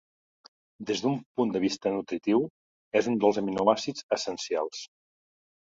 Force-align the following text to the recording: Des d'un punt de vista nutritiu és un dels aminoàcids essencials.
Des 0.91 1.03
d'un 1.03 1.17
punt 1.41 1.53
de 1.57 1.61
vista 1.65 1.93
nutritiu 1.97 2.41
és 3.03 3.13
un 3.13 3.21
dels 3.25 3.43
aminoàcids 3.45 4.11
essencials. 4.21 4.87